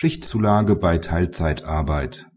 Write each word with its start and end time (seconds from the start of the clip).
Schichtzulage 0.00 0.76
bei 0.76 0.98
Teilzeitarbeit 0.98 2.28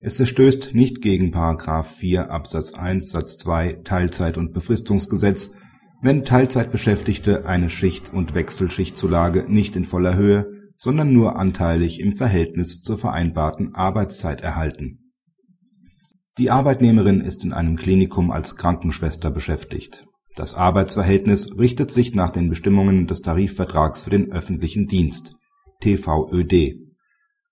Es 0.00 0.16
verstößt 0.16 0.74
nicht 0.74 1.00
gegen§ 1.00 1.32
4 1.84 2.28
Absatz 2.28 2.74
1 2.74 3.10
Satz 3.10 3.38
2 3.38 3.82
Teilzeit 3.84 4.36
und 4.36 4.52
Befristungsgesetz, 4.52 5.52
wenn 6.02 6.24
Teilzeitbeschäftigte 6.24 7.46
eine 7.46 7.70
Schicht 7.70 8.12
und 8.12 8.34
Wechselschichtzulage 8.34 9.46
nicht 9.48 9.76
in 9.76 9.84
voller 9.84 10.16
Höhe, 10.16 10.72
sondern 10.76 11.12
nur 11.12 11.36
anteilig 11.36 12.00
im 12.00 12.16
Verhältnis 12.16 12.80
zur 12.80 12.98
vereinbarten 12.98 13.76
Arbeitszeit 13.76 14.40
erhalten. 14.40 15.12
Die 16.36 16.50
Arbeitnehmerin 16.50 17.20
ist 17.20 17.44
in 17.44 17.52
einem 17.52 17.76
Klinikum 17.76 18.32
als 18.32 18.56
Krankenschwester 18.56 19.30
beschäftigt. 19.30 20.04
Das 20.34 20.56
Arbeitsverhältnis 20.56 21.56
richtet 21.56 21.92
sich 21.92 22.16
nach 22.16 22.30
den 22.30 22.48
Bestimmungen 22.48 23.06
des 23.06 23.22
Tarifvertrags 23.22 24.02
für 24.02 24.10
den 24.10 24.32
öffentlichen 24.32 24.88
Dienst 24.88 25.36
(TVöD). 25.82 26.78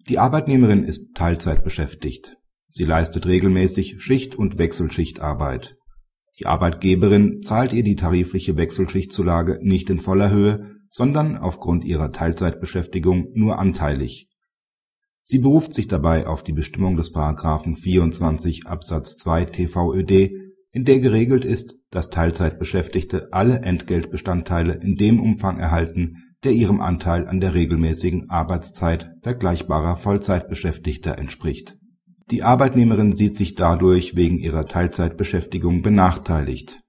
Die 0.08 0.18
Arbeitnehmerin 0.18 0.84
ist 0.84 1.14
Teilzeit 1.14 1.64
beschäftigt. 1.64 2.36
Sie 2.68 2.84
leistet 2.84 3.26
regelmäßig 3.26 4.00
Schicht 4.00 4.36
und 4.36 4.56
Wechselschichtarbeit. 4.56 5.76
Die 6.38 6.46
Arbeitgeberin 6.46 7.40
zahlt 7.40 7.72
ihr 7.72 7.82
die 7.82 7.96
tarifliche 7.96 8.56
Wechselschichtzulage 8.56 9.58
nicht 9.62 9.90
in 9.90 9.98
voller 9.98 10.30
Höhe, 10.30 10.76
sondern 10.88 11.36
aufgrund 11.36 11.84
ihrer 11.84 12.12
Teilzeitbeschäftigung 12.12 13.32
nur 13.34 13.58
anteilig. 13.58 14.28
Sie 15.24 15.40
beruft 15.40 15.74
sich 15.74 15.88
dabei 15.88 16.28
auf 16.28 16.44
die 16.44 16.52
Bestimmung 16.52 16.96
des§ 16.96 17.12
24 17.76 18.66
Absatz 18.68 19.16
2 19.16 19.44
TVöD, 19.46 20.30
in 20.70 20.84
der 20.84 21.00
geregelt 21.00 21.44
ist, 21.44 21.76
dass 21.90 22.10
Teilzeitbeschäftigte 22.10 23.32
alle 23.32 23.62
Entgeltbestandteile 23.62 24.74
in 24.74 24.94
dem 24.94 25.20
Umfang 25.20 25.58
erhalten 25.58 26.29
der 26.44 26.52
ihrem 26.52 26.80
Anteil 26.80 27.28
an 27.28 27.40
der 27.40 27.54
regelmäßigen 27.54 28.30
Arbeitszeit 28.30 29.10
vergleichbarer 29.20 29.96
Vollzeitbeschäftigter 29.96 31.18
entspricht. 31.18 31.76
Die 32.30 32.42
Arbeitnehmerin 32.42 33.14
sieht 33.14 33.36
sich 33.36 33.56
dadurch 33.56 34.16
wegen 34.16 34.38
ihrer 34.38 34.66
Teilzeitbeschäftigung 34.66 35.82
benachteiligt. 35.82 36.80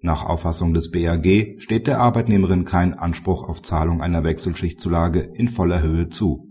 Nach 0.00 0.24
Auffassung 0.24 0.74
des 0.74 0.90
BAG 0.90 1.56
steht 1.58 1.86
der 1.86 2.00
Arbeitnehmerin 2.00 2.64
kein 2.64 2.94
Anspruch 2.94 3.42
auf 3.48 3.62
Zahlung 3.62 4.00
einer 4.00 4.22
Wechselschichtzulage 4.22 5.20
in 5.20 5.48
voller 5.48 5.82
Höhe 5.82 6.08
zu. 6.08 6.48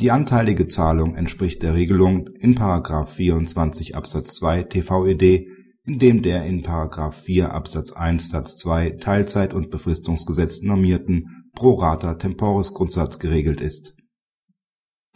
Die 0.00 0.10
anteilige 0.10 0.66
Zahlung 0.66 1.14
entspricht 1.14 1.62
der 1.62 1.74
Regelung 1.74 2.28
in§ 2.38 2.54
24 3.06 3.96
Absatz 3.96 4.34
2 4.34 4.64
TVöD 4.64 5.46
in 5.86 5.98
dem 5.98 6.22
der 6.22 6.44
in§ 6.44 6.62
4 7.12 7.52
Absatz 7.52 7.92
1 7.92 8.30
Satz 8.30 8.56
2 8.58 8.90
Teilzeit 9.00 9.54
und 9.54 9.70
Befristungsgesetz 9.70 10.60
normierten 10.62 11.50
Pro-rata-temporis-Grundsatz 11.54 13.18
geregelt 13.18 13.60
ist. 13.60 13.94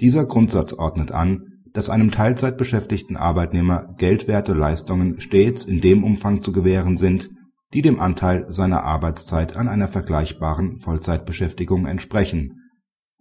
Dieser 0.00 0.24
Grundsatz 0.24 0.72
ordnet 0.72 1.12
an, 1.12 1.54
dass 1.72 1.90
einem 1.90 2.10
Teilzeitbeschäftigten 2.10 3.16
Arbeitnehmer 3.16 3.94
geldwerte 3.98 4.54
Leistungen 4.54 5.20
stets 5.20 5.64
in 5.64 5.80
dem 5.80 6.04
Umfang 6.04 6.40
zu 6.42 6.52
gewähren 6.52 6.96
sind, 6.96 7.30
die 7.72 7.82
dem 7.82 8.00
Anteil 8.00 8.46
seiner 8.48 8.84
Arbeitszeit 8.84 9.56
an 9.56 9.68
einer 9.68 9.88
vergleichbaren 9.88 10.78
Vollzeitbeschäftigung 10.78 11.86
entsprechen. 11.86 12.60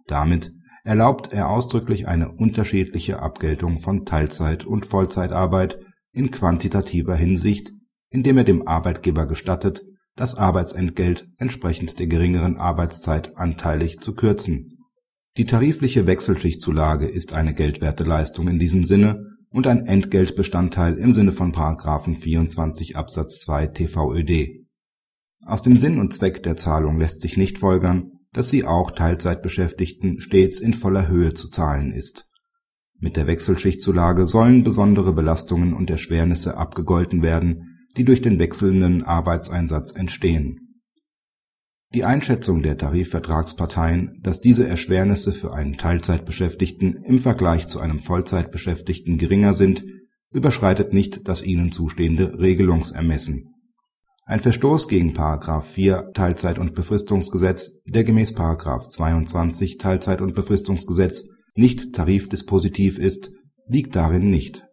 Damit 0.06 0.52
erlaubt 0.84 1.32
er 1.32 1.48
ausdrücklich 1.48 2.06
eine 2.06 2.30
unterschiedliche 2.30 3.20
Abgeltung 3.20 3.80
von 3.80 4.04
Teilzeit 4.04 4.64
und 4.64 4.86
Vollzeitarbeit 4.86 5.78
in 6.14 6.30
quantitativer 6.30 7.16
Hinsicht, 7.16 7.72
indem 8.08 8.38
er 8.38 8.44
dem 8.44 8.66
Arbeitgeber 8.66 9.26
gestattet, 9.26 9.84
das 10.16 10.36
Arbeitsentgelt 10.36 11.28
entsprechend 11.36 11.98
der 11.98 12.06
geringeren 12.06 12.56
Arbeitszeit 12.56 13.36
anteilig 13.36 14.00
zu 14.00 14.14
kürzen. 14.14 14.78
Die 15.36 15.44
tarifliche 15.44 16.06
Wechselschichtzulage 16.06 17.08
ist 17.08 17.32
eine 17.32 17.52
geldwerte 17.52 18.04
Leistung 18.04 18.46
in 18.46 18.60
diesem 18.60 18.84
Sinne 18.84 19.26
und 19.50 19.66
ein 19.66 19.84
Entgeltbestandteil 19.86 20.94
im 20.94 21.12
Sinne 21.12 21.32
von§ 21.32 21.52
24 22.16 22.96
Absatz 22.96 23.40
2 23.40 23.66
TVöD. 23.66 24.64
Aus 25.44 25.62
dem 25.62 25.76
Sinn 25.76 25.98
und 25.98 26.14
Zweck 26.14 26.44
der 26.44 26.56
Zahlung 26.56 26.98
lässt 26.98 27.20
sich 27.20 27.36
nicht 27.36 27.58
folgern, 27.58 28.12
dass 28.32 28.48
sie 28.48 28.64
auch 28.64 28.92
Teilzeitbeschäftigten 28.92 30.20
stets 30.20 30.60
in 30.60 30.74
voller 30.74 31.08
Höhe 31.08 31.34
zu 31.34 31.48
zahlen 31.50 31.92
ist 31.92 32.28
mit 33.04 33.16
der 33.16 33.26
Wechselschichtzulage 33.26 34.24
sollen 34.24 34.64
besondere 34.64 35.12
Belastungen 35.12 35.74
und 35.74 35.90
Erschwernisse 35.90 36.56
abgegolten 36.56 37.20
werden, 37.20 37.86
die 37.98 38.04
durch 38.04 38.22
den 38.22 38.38
wechselnden 38.38 39.02
Arbeitseinsatz 39.02 39.92
entstehen. 39.92 40.80
Die 41.92 42.02
Einschätzung 42.02 42.62
der 42.62 42.78
Tarifvertragsparteien, 42.78 44.20
dass 44.22 44.40
diese 44.40 44.66
Erschwernisse 44.66 45.34
für 45.34 45.52
einen 45.52 45.76
Teilzeitbeschäftigten 45.76 47.04
im 47.04 47.18
Vergleich 47.18 47.68
zu 47.68 47.78
einem 47.78 47.98
Vollzeitbeschäftigten 47.98 49.18
geringer 49.18 49.52
sind, 49.52 49.84
überschreitet 50.32 50.94
nicht 50.94 51.28
das 51.28 51.42
ihnen 51.42 51.72
zustehende 51.72 52.38
Regelungsermessen. 52.40 53.50
Ein 54.24 54.40
Verstoß 54.40 54.88
gegen§ 54.88 55.12
4 55.60 56.12
Teilzeit 56.14 56.58
und 56.58 56.74
Befristungsgesetz, 56.74 57.82
der 57.84 58.02
gemäß§ 58.02 58.34
22 58.88 59.76
Teilzeit 59.76 60.22
und 60.22 60.34
Befristungsgesetz 60.34 61.26
nicht 61.54 61.94
tarifdispositiv 61.94 62.98
ist, 62.98 63.30
liegt 63.68 63.96
darin 63.96 64.30
nicht. 64.30 64.66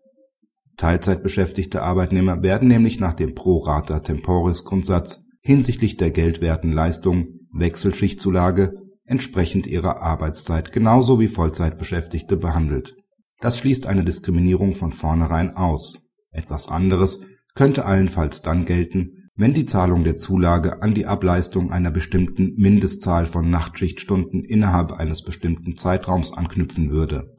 Teilzeitbeschäftigte 0.78 1.84
Arbeitnehmer 1.84 2.42
werden 2.42 2.68
nämlich 2.68 3.00
nach 3.00 3.14
dem 3.14 3.36
Pro-rata-temporis-Grundsatz 3.36 5.24
hinsichtlich 5.42 5.98
der 5.98 6.12
geldwerten 6.12 6.72
Leistung 6.72 7.40
(Wechselschichtzulage) 7.54 8.74
entsprechend 9.06 9.68
ihrer 9.68 10.02
Arbeitszeit 10.02 10.72
genauso 10.72 11.20
wie 11.20 11.28
Vollzeitbeschäftigte 11.28 12.38
behandelt. 12.38 12.96
Das 13.42 13.58
schließt 13.58 13.86
eine 13.86 14.04
Diskriminierung 14.04 14.74
von 14.74 14.92
vornherein 14.92 15.56
aus. 15.56 16.08
Etwas 16.32 16.68
anderes 16.68 17.22
könnte 17.56 17.86
allenfalls 17.86 18.42
dann 18.42 18.66
gelten 18.66 19.21
wenn 19.42 19.56
die 19.56 19.66
Zahlung 19.66 20.04
der 20.04 20.18
Zulage 20.18 20.84
an 20.84 20.94
die 20.94 21.08
Ableistung 21.08 21.72
einer 21.72 21.90
bestimmten 21.90 22.54
Mindestzahl 22.58 23.26
von 23.26 23.50
Nachtschichtstunden 23.50 24.46
innerhalb 24.46 24.92
eines 24.92 25.24
bestimmten 25.24 25.78
Zeitraums 25.78 26.32
anknüpfen 26.32 26.92
würde. 26.92 27.36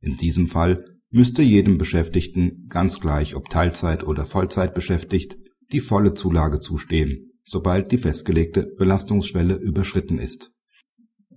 In 0.00 0.16
diesem 0.16 0.46
Fall 0.46 0.84
müsste 1.10 1.42
jedem 1.42 1.76
Beschäftigten, 1.76 2.66
ganz 2.68 3.00
gleich 3.00 3.34
ob 3.34 3.48
Teilzeit 3.48 4.04
oder 4.04 4.26
Vollzeit 4.26 4.74
beschäftigt, 4.74 5.38
die 5.72 5.80
volle 5.80 6.14
Zulage 6.14 6.60
zustehen, 6.60 7.32
sobald 7.42 7.90
die 7.90 7.98
festgelegte 7.98 8.72
Belastungsschwelle 8.78 9.56
überschritten 9.56 10.20
ist. 10.20 10.52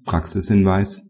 Praxishinweis 0.06 1.10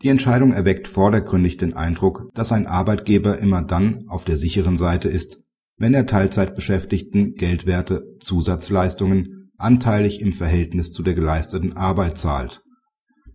Die 0.00 0.08
Entscheidung 0.08 0.54
erweckt 0.54 0.88
vordergründig 0.88 1.58
den 1.58 1.74
Eindruck, 1.74 2.30
dass 2.32 2.52
ein 2.52 2.66
Arbeitgeber 2.66 3.36
immer 3.38 3.60
dann 3.60 4.08
auf 4.08 4.24
der 4.24 4.38
sicheren 4.38 4.78
Seite 4.78 5.10
ist 5.10 5.42
wenn 5.78 5.94
er 5.94 6.06
Teilzeitbeschäftigten 6.06 7.34
geldwerte 7.34 8.16
Zusatzleistungen 8.20 9.50
anteilig 9.56 10.20
im 10.20 10.32
Verhältnis 10.32 10.92
zu 10.92 11.02
der 11.02 11.14
geleisteten 11.14 11.76
Arbeit 11.76 12.18
zahlt. 12.18 12.62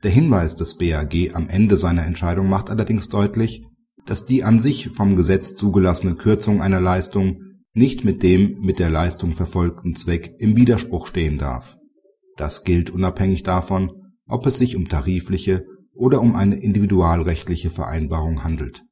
Der 0.04 0.12
Hinweis 0.12 0.56
des 0.56 0.78
BAG 0.78 1.34
am 1.34 1.48
Ende 1.48 1.78
seiner 1.78 2.06
Entscheidung 2.06 2.50
macht 2.50 2.70
allerdings 2.70 3.08
deutlich, 3.08 3.64
dass 4.06 4.26
die 4.26 4.44
an 4.44 4.60
sich 4.60 4.90
vom 4.90 5.16
Gesetz 5.16 5.56
zugelassene 5.56 6.16
Kürzung 6.16 6.62
einer 6.62 6.82
Leistung 6.82 7.40
nicht 7.74 8.04
mit 8.04 8.22
dem 8.22 8.60
mit 8.60 8.80
der 8.80 8.90
Leistung 8.90 9.34
verfolgten 9.34 9.96
Zweck 9.96 10.36
im 10.40 10.56
Widerspruch 10.58 11.08
stehen 11.08 11.38
darf. 11.38 11.78
Das 12.36 12.64
gilt 12.64 12.90
unabhängig 12.90 13.44
davon, 13.44 13.92
ob 14.28 14.46
es 14.46 14.58
sich 14.58 14.76
um 14.76 14.90
tarifliche 14.90 15.66
oder 15.94 16.22
um 16.22 16.36
eine 16.36 16.56
individualrechtliche 16.56 17.70
Vereinbarung 17.70 18.44
handelt 18.44 18.84